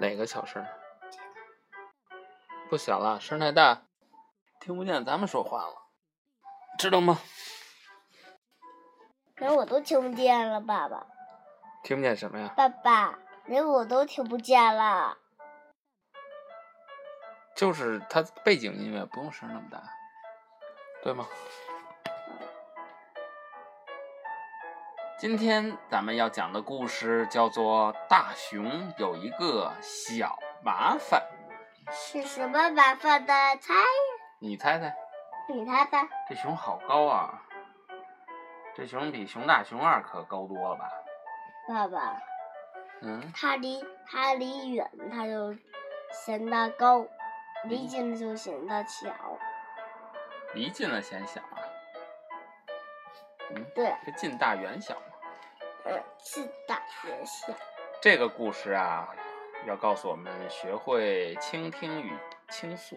[0.00, 0.66] 哪个小声？
[2.70, 3.82] 不小了，声太大，
[4.58, 5.74] 听不见咱们说话了，
[6.78, 7.20] 知道吗？
[9.36, 11.06] 连我都听不见了，爸爸。
[11.82, 12.52] 听不见什么呀？
[12.56, 15.18] 爸爸，连我都听不见了。
[17.54, 19.82] 就是它背景音乐不用声那么大，
[21.02, 21.26] 对吗？
[25.20, 31.22] 今天咱们要讲的故事叫做《大熊有一个小麻烦》。
[31.92, 33.34] 是什么麻烦的？
[33.60, 33.84] 猜呀！
[34.38, 34.96] 你猜猜。
[35.46, 36.08] 你猜猜。
[36.26, 37.42] 这熊好高啊！
[38.74, 40.90] 这熊比熊大、熊二可高多了吧？
[41.68, 42.18] 爸爸。
[43.02, 43.30] 嗯。
[43.36, 45.54] 它离它离远，它就
[46.14, 47.04] 显得高；
[47.64, 49.10] 离近了就显得小。
[50.54, 51.60] 离近了显小啊？
[53.50, 53.62] 嗯。
[53.74, 53.94] 对。
[54.06, 54.94] 这近大远小
[55.90, 55.96] 嘛。
[55.96, 57.54] 嗯，近大学校。
[58.00, 59.08] 这个故事啊。
[59.66, 62.96] 要告诉我们学会倾听与倾诉，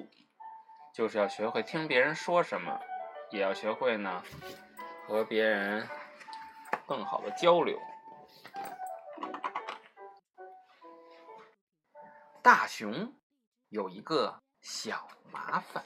[0.94, 2.80] 就是要学会听别人说什么，
[3.31, 4.23] 也要学会呢
[5.05, 5.86] 和别人
[6.88, 7.77] 更好的交流。
[12.41, 13.14] 大熊
[13.67, 15.83] 有一个小麻烦，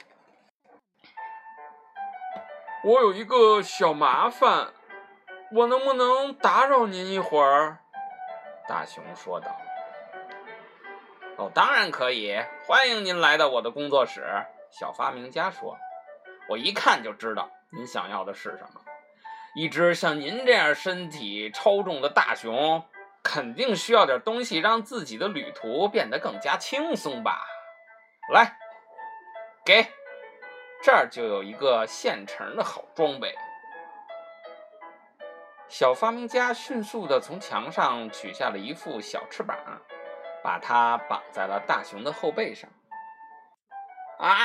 [2.84, 4.72] 我有一个小麻烦，
[5.50, 7.78] 我能不能打扰您一会儿？
[8.68, 9.46] 大熊说道。
[11.38, 14.22] 哦，当然可以，欢迎您来到我的工作室。
[14.70, 15.78] 小发明家说
[16.50, 18.80] ：“我一看就知道您想要的是什么。
[19.54, 22.84] 一只像您这样身体超重的大熊，
[23.22, 27.40] 肯定需要点东西让自己的旅途变得更加轻松吧？
[28.34, 28.58] 来，
[29.64, 29.86] 给，
[30.82, 33.34] 这儿就有一个现成的好装备。”
[35.68, 39.56] 小发明家迅速地从墙上取下了一副小翅膀。
[40.40, 42.70] 把它绑在了大熊的后背上。
[44.18, 44.36] 啊！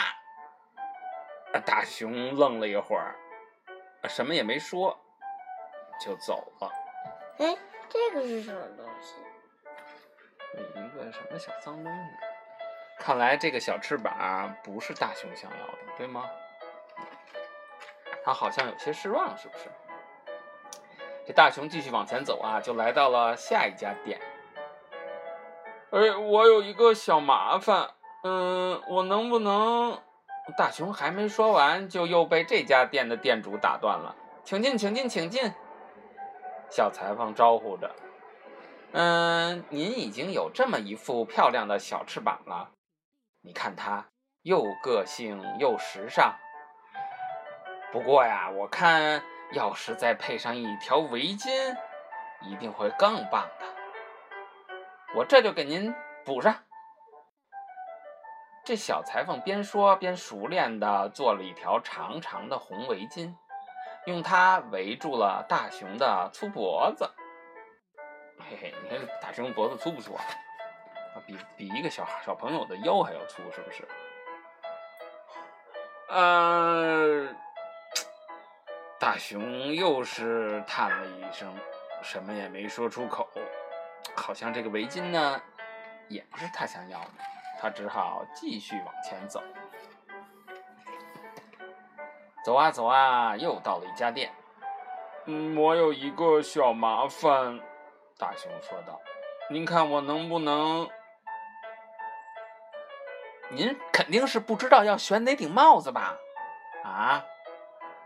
[1.66, 3.16] 大熊愣了一会儿，
[4.10, 5.00] 什么也没说，
[6.02, 6.72] 就走了。
[7.38, 7.56] 哎，
[7.88, 9.14] 这个是什么东西？
[10.58, 12.10] 一个什么小脏东西？
[12.98, 16.28] 看来这个小翅膀不是大熊想要的，对吗？
[18.26, 19.72] 他好像有些失望，是不是？
[21.26, 24.20] 这大熊继续往前走啊，就来到了下一家店。
[25.92, 27.92] 哎，我有一个小麻烦，
[28.24, 30.00] 嗯，我能不能……
[30.58, 34.14] 大熊还没说完，就又被这家店的店主打断了。
[34.44, 35.54] 请进，请进，请进。
[36.70, 37.96] 小裁缝招呼着
[38.92, 42.72] ：“嗯，您已经有这么一副漂亮的小翅膀了，
[43.42, 44.08] 你看它
[44.42, 46.36] 又个性又时尚。
[47.94, 49.24] 不过呀，我看
[49.54, 51.76] 要是再配上一条围巾，
[52.42, 53.66] 一定会更棒的。”
[55.16, 55.94] 我这就给您
[56.26, 56.56] 补上。
[58.66, 63.34] 这小裁缝边说边熟练地做了一条长长的红围巾，
[64.06, 67.10] 用它围住了大熊的粗脖子。
[68.40, 70.24] 嘿嘿，你看大熊脖子粗不粗啊？
[71.28, 73.88] 比比一个小小朋友的腰还要粗，是不是？
[76.10, 77.28] 呃，
[79.04, 81.54] 大熊又是叹了一声，
[82.02, 83.28] 什么也没说出口。
[84.16, 85.42] 好像这个围巾呢，
[86.08, 87.10] 也不是他想要的，
[87.60, 89.44] 他只好继续往前走。
[92.46, 94.32] 走啊走啊，又到了一家店。
[95.26, 97.60] 嗯，我有一个小麻烦，
[98.18, 99.02] 大熊说道
[99.52, 100.88] ：“您看我能不能……
[103.50, 106.16] 您肯定是不知道要选哪顶帽子吧？
[106.86, 107.26] 啊？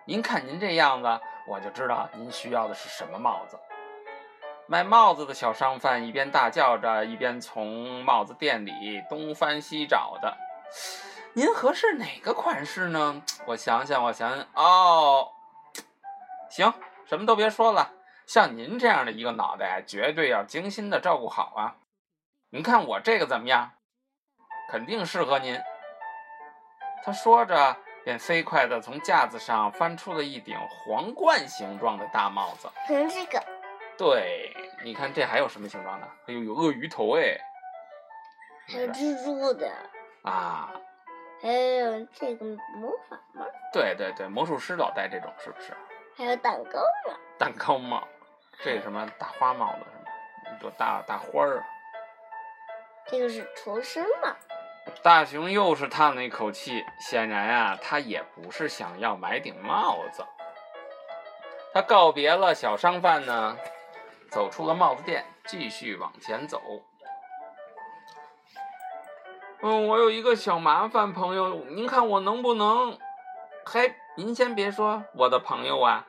[0.08, 3.60] 您看您这样子，我就知道您需要的是什么帽子。”
[4.66, 10.38] 卖帽子的小商贩一边大叫着，一边从帽子店里东翻西找的。
[11.34, 13.22] 您合适哪个款式呢？
[13.46, 14.46] 我想想，我想想。
[14.56, 15.30] 哦，
[16.50, 16.74] 行，
[17.06, 17.92] 什么都别说了。
[18.26, 21.76] 像您这样的一个脑袋，绝对要精心的照顾好啊。
[22.50, 23.72] 您看我这个怎么样？
[24.70, 25.62] 肯定适合您。
[27.04, 27.78] 他说着，
[28.08, 32.70] 便飞快地从架子上翻出了一顶皇冠形状的大帽子。
[32.88, 33.44] 嗯，这个。
[33.98, 36.08] 对，你看这还有什么形状的？
[36.28, 37.38] 哎呦，有鳄鱼头哎，
[38.66, 39.70] 还有蜘蛛的
[40.24, 40.72] 啊，
[41.42, 42.46] 还有这个
[42.76, 43.46] 魔法帽。
[43.74, 45.74] 对对对，魔术师老戴这种是不是？
[46.16, 47.14] 还有蛋糕帽。
[47.38, 48.08] 蛋糕帽，
[48.64, 50.56] 这什么大花帽子是吗？
[50.56, 51.62] 一朵大大花儿。
[53.08, 54.34] 这个是厨师帽。
[55.04, 60.26] 大熊又是叹了一口气，显然啊，他也不是想要买顶帽子。
[61.74, 63.58] 他告别了小商贩呢。
[64.30, 66.62] 走出了帽子店，继续往前走。
[69.62, 72.98] 嗯，我有一个小麻烦，朋友，您看我能不能？
[73.66, 76.06] 嘿，您先别说，我的朋友啊，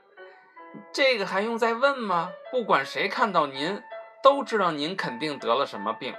[0.92, 2.32] 这个还用再问吗？
[2.50, 3.80] 不管谁看到您，
[4.20, 6.12] 都知道您肯定得了什么病。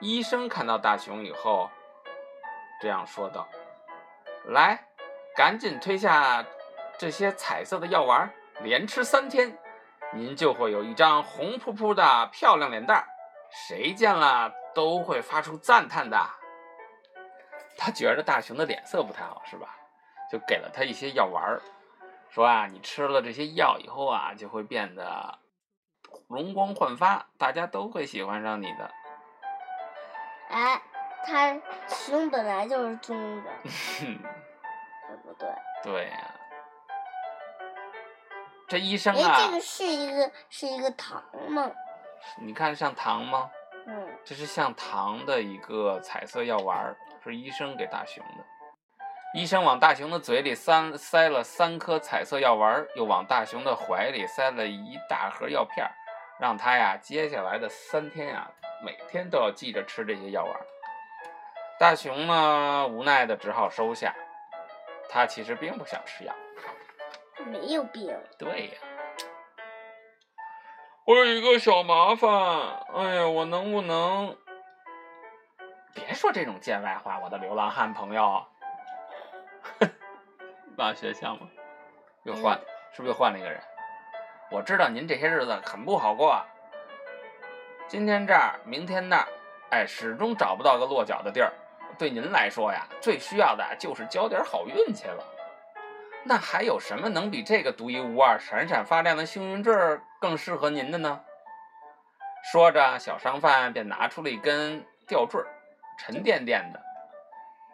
[0.00, 1.68] 医生看到大熊以后，
[2.80, 3.48] 这样说道
[4.46, 4.86] ：“来，
[5.34, 6.44] 赶紧推下
[6.98, 9.58] 这些彩色的药丸，连吃三天，
[10.12, 13.04] 您就会有一张红扑扑的漂亮脸蛋。”
[13.50, 16.18] 谁见了都会发出赞叹的。
[17.78, 19.74] 他觉得大熊的脸色不太好，是吧？
[20.30, 21.58] 就给了他一些药丸，
[22.28, 25.38] 说啊，你吃了这些药以后啊，就会变得
[26.28, 28.90] 容光焕发，大家都会喜欢上你的。
[30.48, 30.80] 哎，
[31.24, 31.56] 他
[31.86, 33.50] 熊本来就是棕的，
[34.00, 35.48] 对不对？
[35.82, 36.34] 对呀。
[38.66, 41.70] 这医生啊，哎，这个是一个是一个糖吗？
[42.40, 43.50] 你看像糖吗？
[43.86, 46.94] 嗯，这是像糖的一个彩色药丸，
[47.24, 48.44] 是医生给大熊的。
[49.34, 55.86] 医生往大熊的嘴里三塞了三颗彩色药丸，又往大熊的怀里塞了一大盒药片，
[56.38, 58.50] 让他呀接下来的三天呀
[58.84, 60.54] 每天都要记着吃这些药丸。
[61.78, 64.14] 大熊呢无奈的只好收下，
[65.08, 66.34] 他其实并不想吃药，
[67.46, 68.16] 没有病。
[68.38, 68.74] 对呀。
[71.04, 72.30] 我有一个小麻烦，
[72.94, 74.36] 哎呀，我能不能
[75.94, 78.44] 别说这种见外话，我的流浪汉朋友？
[80.76, 81.48] 大学像吗？
[82.24, 82.60] 又换，
[82.92, 83.58] 是不是又换了一个人？
[84.50, 86.42] 我知道您这些日子很不好过，
[87.86, 89.28] 今天这儿，明天那儿，
[89.70, 91.52] 哎，始终找不到个落脚的地儿。
[91.98, 95.22] 对您来说呀，最需要的就是交点好运气了。
[96.24, 99.74] 那还有什么能比这个独一无二、闪闪发亮的幸运坠
[100.18, 101.20] 更适合您的呢？
[102.50, 105.42] 说着，小商贩便拿出了一根吊坠，
[105.98, 106.80] 沉甸甸的。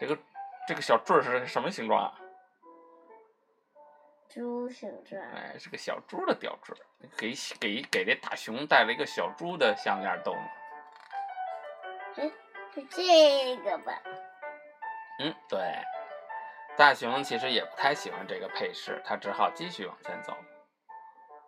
[0.01, 0.19] 这个
[0.67, 2.15] 这个小坠是什么形状啊？
[4.35, 5.23] 猪形状。
[5.33, 6.77] 哎，是个小猪的吊坠，
[7.17, 10.49] 给给给这大熊戴了一个小猪的项链逗呢。
[12.17, 12.31] 哎，
[12.75, 13.93] 是这个吧？
[15.21, 15.61] 嗯，对。
[16.77, 20.37] 大熊其实也不太喜欢这个配饰，他只好继续往前走。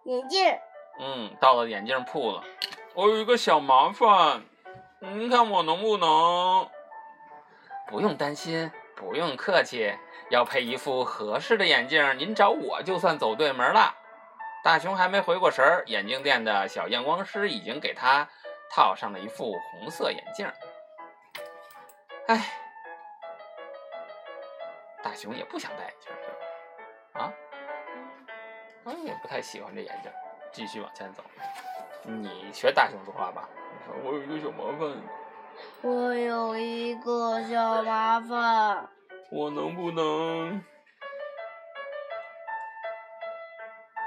[0.04, 0.56] 眼镜。
[1.00, 2.44] 嗯，到了眼镜铺了。
[2.94, 4.44] 我有一个小麻烦，
[5.00, 6.70] 您看我能不能？
[7.88, 9.94] 不用担心，不用客气。
[10.28, 13.94] 要配一副合适的眼镜，您找我就算走对门了。
[14.64, 18.28] 大熊还没回过神儿，眼镜店的小验光师已经给他
[18.68, 20.50] 套上了一副红色眼镜。
[22.26, 22.44] 哎。
[25.04, 26.12] 大熊也不想戴眼镜，
[27.12, 27.32] 啊，
[28.82, 30.10] 我，也不太喜欢这眼镜，
[30.50, 31.22] 继续往前走。
[32.02, 33.48] 你学大熊说话吧。
[34.02, 34.90] 我有一个小麻烦。
[35.82, 38.88] 我有一个小麻烦。
[39.30, 40.62] 我能不能？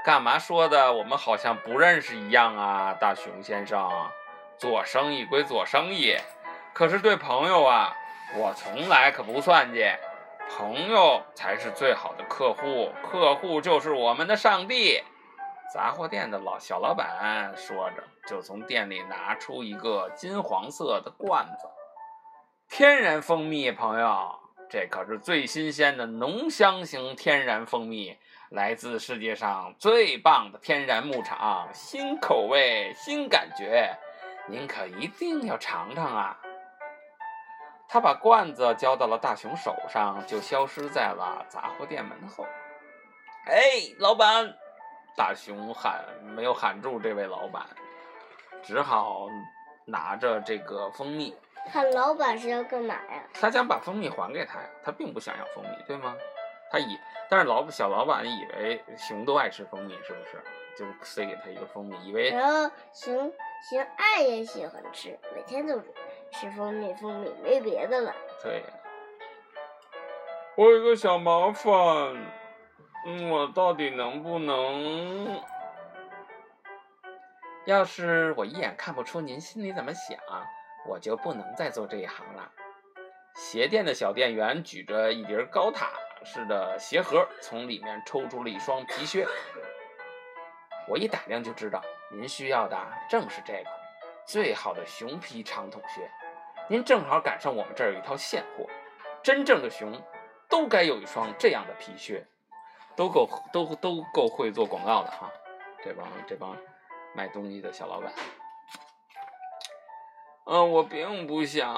[0.04, 0.92] 干嘛说的？
[0.92, 3.90] 我们好像不认识一样啊，大熊先生。
[4.56, 6.16] 做生意归做生意，
[6.74, 7.96] 可是对朋友啊，
[8.36, 9.84] 我从来可不算计。
[10.50, 15.02] 朋友才是最好的客户，客户就是我们的上帝。
[15.72, 21.68] 杂货店的老小老板说着，就从店里拿出一个金黄色的罐子，
[22.68, 23.70] 天然蜂蜜。
[23.70, 24.36] 朋友，
[24.68, 28.18] 这可是最新鲜的浓香型天然蜂蜜，
[28.50, 33.96] 来自世界上最棒的天然牧场，新口味，新感觉，
[34.48, 36.36] 您可一定要尝尝啊！
[37.88, 42.44] 他把罐子交到了大熊手上，就消失在了杂货店门后。
[43.46, 44.52] 哎，老板！
[45.16, 47.66] 大熊喊，没有喊住这位老板，
[48.62, 49.28] 只好
[49.84, 51.36] 拿着这个蜂蜜。
[51.70, 53.22] 喊老板是要干嘛呀？
[53.34, 56.16] 他想把蜂蜜还给他呀，他并不想要蜂蜜，对吗？
[56.70, 56.98] 他以，
[57.28, 60.42] 但是老小老板以为熊都爱吃蜂蜜，是不是？
[60.78, 62.30] 就塞给他一个蜂蜜，以为。
[62.30, 63.32] 然后熊
[63.68, 65.80] 熊爱也喜欢吃，每天都。
[66.32, 68.14] 吃蜂蜜，蜂蜜没别的了。
[68.40, 68.62] 对，
[70.54, 72.24] 我有个小麻烦，嗯，
[73.30, 75.40] 我到底能不能？
[77.66, 80.18] 要是我一眼看不出您心里怎么想，
[80.86, 82.50] 我就不能再做这一行了。
[83.34, 85.90] 鞋店的小店员举着一叠高塔
[86.24, 89.26] 似的鞋盒，从里面抽出了一双皮靴。
[90.88, 91.80] 我一打量就知道，
[92.10, 92.76] 您需要的
[93.08, 93.70] 正是这个
[94.26, 96.10] 最好的熊皮长筒靴。
[96.68, 98.68] 您正好赶上我们这儿有一套现货，
[99.22, 99.92] 真正的熊
[100.48, 102.26] 都该有一双这样的皮靴，
[102.96, 105.30] 都够都都够会做广告的哈，
[105.82, 106.56] 这帮这帮
[107.14, 108.12] 卖东西的小老板。
[110.46, 111.72] 嗯，我并不想。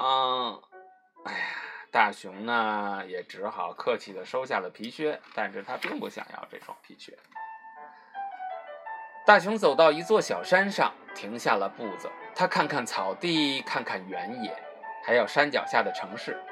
[1.25, 1.45] 哎呀，
[1.91, 7.17] 大熊呢也只好客气的收下了皮靴，但是他并不想要这双皮靴。
[9.25, 12.11] 大熊走到一座小山上，停下了步子。
[12.35, 14.53] 他看看草地，看看原野，
[15.05, 16.43] 还有山脚下的城市。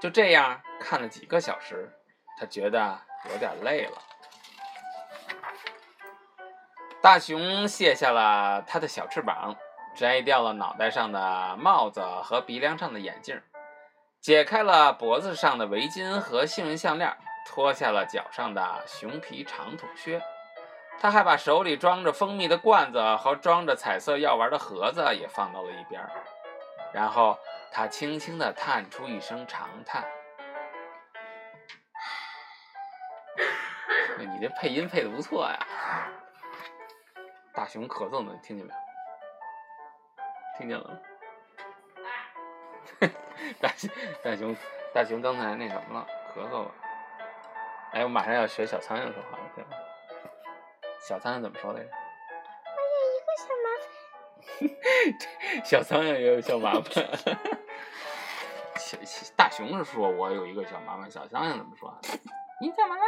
[0.00, 1.92] 就这样看了几个小时，
[2.38, 2.98] 他觉得
[3.30, 3.98] 有点累了。
[7.00, 9.54] 大熊卸下了他的小翅膀，
[9.94, 13.40] 摘掉了脑袋上的帽子和鼻梁上的眼镜，
[14.20, 17.16] 解开了脖子上的围巾和幸运项链，
[17.46, 20.20] 脱下了脚上的熊皮长筒靴。
[21.00, 26.02] 他还把手里装着蜂蜜的罐子和装着彩色药丸的盒子也放到了一边，
[26.92, 27.38] 然后
[27.70, 30.04] 他轻轻地叹出一声长叹。
[34.38, 35.58] 你这配音配的不错呀！
[37.52, 38.78] 大熊咳嗽呢，听见没有？
[40.56, 40.96] 听见了吗？
[43.60, 43.90] 大熊，
[44.22, 44.56] 大熊，
[44.94, 46.06] 大熊刚才那什么了？
[46.32, 46.70] 咳嗽了。
[47.90, 49.70] 哎，我马上要学小苍蝇说话了，对吧？
[51.00, 51.88] 小苍蝇怎么说来着？
[52.76, 53.66] 我有一个小麻
[55.58, 55.64] 烦。
[55.64, 57.04] 小苍蝇也有小麻烦。
[58.78, 58.96] 小
[59.36, 61.92] 大熊是说我有一个小麻烦，小苍蝇怎么说？
[62.60, 63.02] 你怎么了？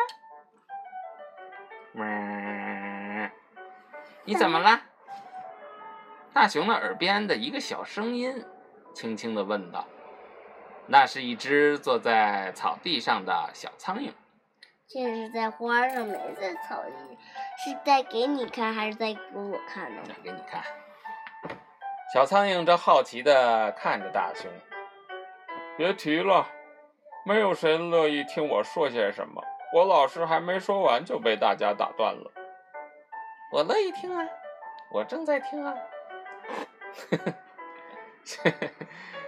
[4.30, 4.80] 你怎么了？
[6.32, 8.44] 大熊的耳边的一个小声音
[8.94, 9.84] 轻轻的问道
[10.86, 14.12] ：“那是一只坐在草地上的小苍蝇。”
[14.88, 17.18] 这是在花上，没在草地。
[17.58, 20.02] 是在给你看，还是在给我看呢？
[20.22, 20.62] 给你看。
[22.14, 24.48] 小苍蝇正好奇的看着大熊。
[25.76, 26.46] 别提了，
[27.26, 29.42] 没有谁乐意听我说些什么。
[29.74, 32.30] 我老师还没说完就被大家打断了。
[33.50, 34.26] 我乐意听啊，
[34.90, 35.74] 我正在听啊。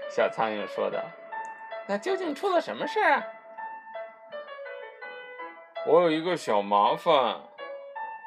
[0.09, 1.00] 小苍蝇说道
[1.88, 3.25] ：“那究竟出了什么事啊？”
[5.87, 7.41] 我有一个小麻烦，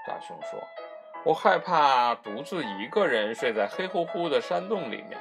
[0.06, 0.62] 大熊说
[1.24, 5.18] ：“我害怕独自一个人睡在黑乎乎的山洞里面。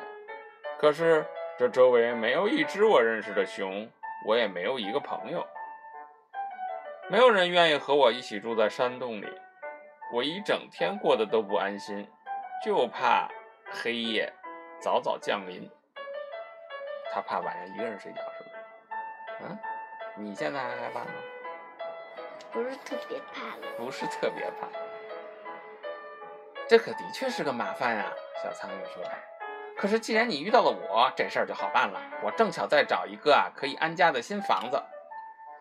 [0.77, 1.25] 可是
[1.57, 3.89] 这周围没有一只我认识的熊，
[4.27, 5.47] 我也没有一个朋友，
[7.09, 9.41] 没有人愿意和我一起住在山洞里。
[10.13, 12.09] 我一整天过得都不安心，
[12.65, 13.29] 就怕
[13.71, 14.33] 黑夜
[14.81, 15.69] 早早降临。
[17.13, 18.57] 他怕晚上一个人睡觉，是不是？
[19.45, 19.59] 嗯，
[20.17, 21.11] 你现在还害怕吗？”
[22.53, 24.69] 不是特别怕了，不是特别怕，
[26.69, 28.13] 这可的确是个麻烦呀。
[28.41, 29.03] 小苍蝇说
[29.77, 32.01] ：“可是既然你遇到了我，这事儿就好办了。
[32.23, 34.81] 我正巧在找一个啊可以安家的新房子，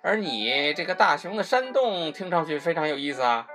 [0.04, 3.48] 而你这个大熊的山洞听上去非常有意思啊。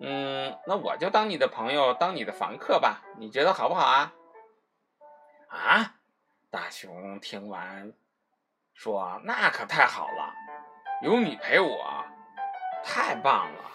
[0.00, 3.02] 嗯，那我就当你的朋友，当你的房客吧。
[3.18, 4.12] 你觉得好不好啊？”
[5.48, 5.94] 啊！
[6.50, 7.92] 大熊听完
[8.72, 10.34] 说：“那可太好了，
[11.02, 12.04] 有你陪我。”
[12.82, 13.70] 太棒了，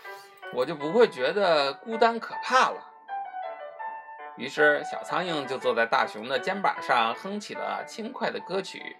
[0.52, 2.92] 我就不会觉得孤单可怕了。
[4.36, 8.98] 于是，小苍蝇就坐在大熊的肩膀上，哼起了轻快的歌曲。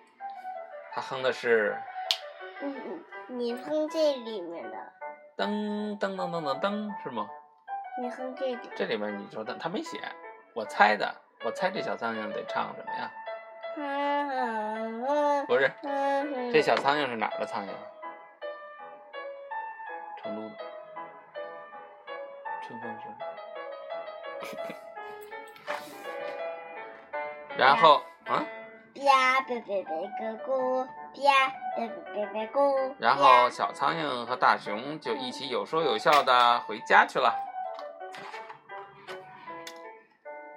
[0.94, 1.76] 他哼的是……
[2.62, 4.78] 嗯，你哼这里面的。
[5.38, 7.30] 噔噔噔噔噔噔，是吗？
[8.02, 8.70] 你哼这里。
[8.76, 10.00] 这里面你说的，他没写，
[10.54, 11.14] 我猜的。
[11.44, 13.12] 我猜这小苍蝇得唱什么呀？
[15.46, 15.70] 不是，
[16.52, 17.70] 这小苍蝇是哪儿的苍蝇？
[20.18, 20.56] 成都的
[22.64, 23.14] 春风声，
[27.58, 28.44] 然后啊，
[28.96, 30.88] 呀别别别咕咕，
[33.00, 37.34] 然后小苍蝇和大熊就一起有说有笑的回家去了。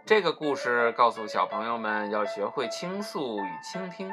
[0.06, 4.12] 这个故事告诉小朋友们要学会倾诉与倾听。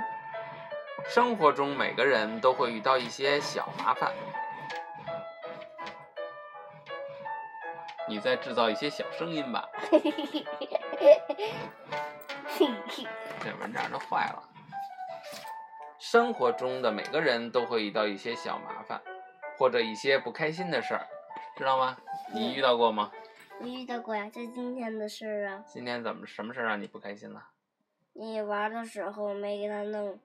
[1.07, 4.11] 生活中每个人都会遇到一些小麻烦。
[8.07, 9.67] 你再制造一些小声音吧？
[13.43, 14.54] 这蚊帐都坏了。
[16.07, 19.01] 生活中的每个人都会遇到一些小麻烦，
[19.57, 21.07] 或者一些不开心的事儿，
[21.57, 21.97] 知道吗？
[22.31, 23.11] 你遇到过吗？
[23.59, 25.63] 我遇到过呀，就今天的事儿啊。
[25.65, 27.43] 今天怎么什么事儿让你不开心了？
[28.13, 30.19] 你玩的时候没给他弄，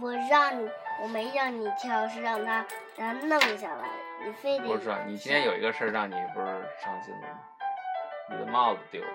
[0.00, 0.70] 我让你，
[1.02, 2.64] 我没让你跳，是让他
[2.96, 3.88] 让他弄下来。
[4.24, 6.46] 你非得不是你今天有一个事儿让你不是
[6.80, 7.40] 伤心了吗？
[8.30, 9.08] 你的帽子丢了。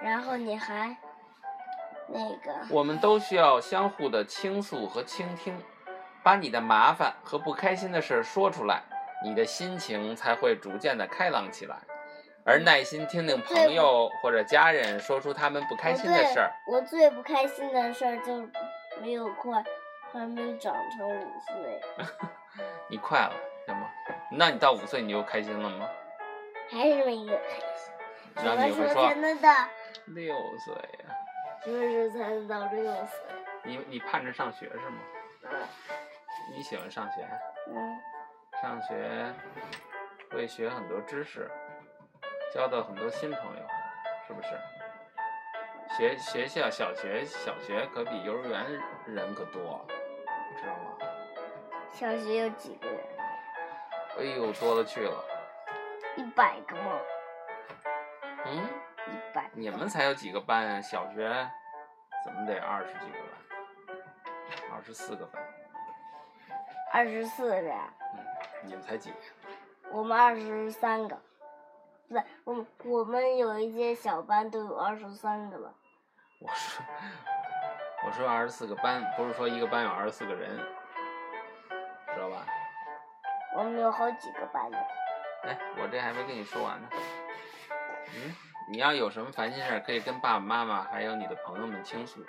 [0.00, 0.96] 然后你还
[2.08, 2.52] 那个。
[2.70, 5.56] 我们都需要相互的倾诉和倾听，
[6.22, 8.82] 把你的麻烦和不开心的事说出来，
[9.24, 11.76] 你的心情才会逐渐的开朗起来。
[12.44, 16.52] 而耐心听听朋友或者家人说出他们不开心的事儿。
[16.68, 18.48] 我最不开心的事儿就是
[19.02, 19.64] 没有快，
[20.12, 21.80] 还没长成五岁。
[22.88, 23.32] 你快了，
[23.66, 23.88] 行吗？
[24.30, 25.88] 那你到五岁你就开心了吗？
[26.70, 28.44] 还是没有开心。
[28.44, 29.10] 然后你会说？
[30.14, 30.74] 六岁
[31.72, 33.20] 呀、什么时候才能到六岁？
[33.64, 34.98] 你你盼着上学是吗？
[35.50, 35.58] 嗯
[36.54, 37.28] 你喜欢上学？
[37.66, 38.00] 嗯，
[38.62, 39.34] 上学
[40.30, 41.50] 会学很多知识，
[42.54, 43.62] 交到很多新朋友，
[44.26, 44.48] 是不是？
[45.96, 48.64] 学学校小学小学可比幼儿园
[49.06, 49.84] 人可多，
[50.56, 50.96] 知道吗？
[51.92, 53.00] 小学有几个人？
[54.18, 55.24] 哎呦，多了去了。
[56.16, 57.00] 一百个吗？
[58.44, 58.68] 嗯，
[59.52, 61.50] 你们才有几个班啊、小学
[62.24, 63.96] 怎么得二十几个班？
[64.72, 65.42] 二十四个班。
[66.92, 67.76] 二十四个人，
[68.14, 68.24] 嗯，
[68.62, 69.16] 你们才几个？
[69.90, 71.16] 我们二十三个。
[72.08, 75.74] 不对，我们我们有一些小班都有二十三个了。
[76.40, 76.84] 我说
[78.06, 80.56] 我说二十四个班，不是说一个班有二十四个人，
[82.14, 82.46] 知道吧？
[83.56, 84.78] 我们有好几个班呢。
[85.44, 86.88] 哎，我这还没跟你说完呢。
[88.14, 88.34] 嗯，
[88.68, 92.20] 你要有什么烦心事儿，可以跟爸爸妈妈还有你的朋友们倾诉。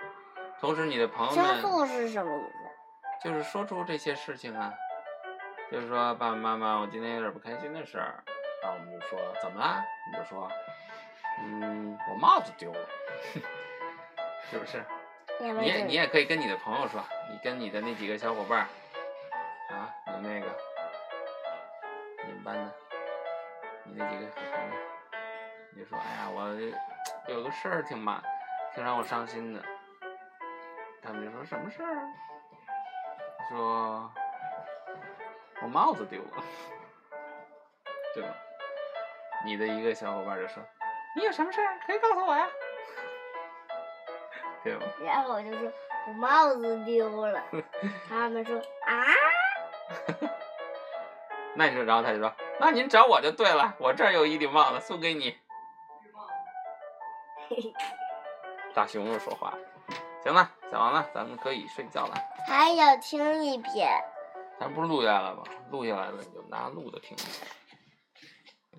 [0.59, 3.27] 同时，你的朋友倾诉是什么意思？
[3.27, 4.71] 就是说出这些事情啊，
[5.71, 8.23] 就是说爸爸妈妈，我今天有点不开心的事儿，
[8.61, 9.83] 然后我们就说怎么啦？
[10.11, 10.47] 你就说，
[11.41, 12.79] 嗯，我帽子丢了，
[14.51, 14.83] 是不是？
[15.39, 20.47] 你你也你也可以跟你的朋友说，你跟你的那几个小伙伴儿，啊，你那个，
[22.25, 22.71] 你们班的，
[23.83, 24.21] 你那几个
[25.77, 28.19] 你就说，哎呀，我有个事儿挺麻，
[28.73, 29.61] 挺让我伤心的。
[31.03, 32.09] 他们就说什么事儿啊？
[33.47, 34.11] 说
[35.61, 36.43] 我帽子丢了，
[38.15, 38.29] 对吧？
[39.45, 40.63] 你的一个小伙伴就说，
[41.15, 42.49] 你有什么事儿可以告诉我呀，
[44.63, 44.85] 对吧？
[44.99, 45.71] 然后我就说
[46.07, 47.39] 我帽子丢了，
[48.09, 49.05] 他们说啊，
[51.53, 55.37] 那你说，然后他就说，那您找我就对了，我这儿有一顶帽子送给你。
[58.73, 59.57] 大熊又说话了，
[60.23, 62.15] 行了，讲完了，咱们可以睡觉了。
[62.47, 63.89] 还要听一遍。
[64.59, 65.43] 咱不是录下来了吗？
[65.71, 67.15] 录下来了，你就拿录的听。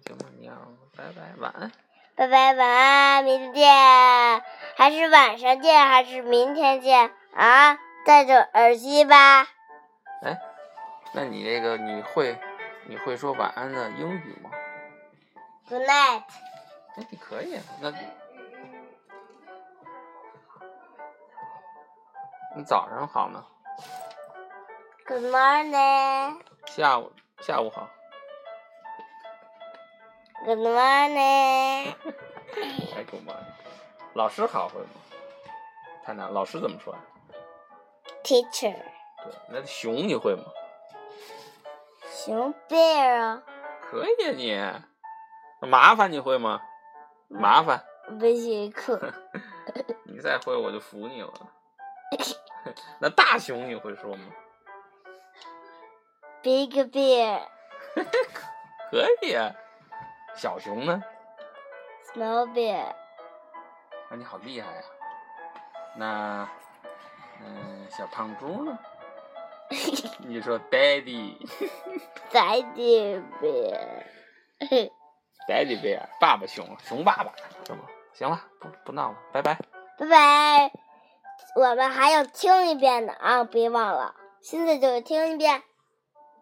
[0.07, 0.55] 行吧，你要
[0.97, 1.71] 拜拜，晚安。
[2.17, 4.43] 拜拜，晚安，明天见，
[4.77, 7.79] 还是晚上见，还是明天见啊？
[8.05, 9.43] 戴着耳机吧。
[10.23, 10.37] 哎，
[11.13, 12.37] 那你这个你会
[12.87, 14.51] 你会说晚安的英语吗
[15.69, 16.23] ？Good night。
[16.97, 17.93] 哎，你可以啊，那
[22.59, 23.47] 你早上好呢
[25.07, 26.41] ，Good morning。
[26.67, 27.89] 下午下午好
[30.45, 31.95] ，Good morning。
[32.97, 33.33] 哎，够吗？
[34.15, 34.89] 老师好会吗？
[36.03, 37.01] 太难，老师怎么说呀、
[38.25, 38.75] Teacher。
[38.75, 40.43] 对，那熊你会吗？
[42.11, 43.43] 熊 bear 啊，
[43.89, 44.83] 可以啊
[45.63, 45.69] 你。
[45.69, 46.61] 麻烦你会吗？
[47.29, 47.85] 麻烦，
[48.19, 49.01] 微信课。
[50.03, 51.33] 你再会我就服你了。
[53.01, 54.25] 那大熊你会说吗
[56.43, 57.43] ？Big bear。
[58.91, 59.53] 可以啊。
[60.35, 61.03] 小熊呢
[62.15, 62.85] ？Small bear。
[62.85, 62.97] 啊，
[64.17, 64.83] 你好厉害呀、
[65.97, 66.49] 那，
[67.43, 68.79] 嗯、小胖猪呢？
[70.21, 71.45] 你说 daddy，daddy
[72.73, 73.23] Bear
[75.49, 75.83] Daddy bear。
[75.83, 77.33] bear，爸爸熊，熊爸爸，
[77.67, 77.81] 是吗？
[78.15, 79.59] 行了，不不闹了，拜拜。
[79.99, 80.88] 拜拜。
[81.59, 85.65] 我们还要听一遍呢啊，别忘了，现在就听一遍。